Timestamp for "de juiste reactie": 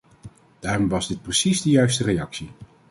1.61-2.51